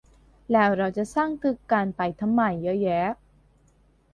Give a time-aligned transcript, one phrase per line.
[0.51, 3.01] แล้วเราจะสร้างตึกกันไปทำไมเยอะแยะ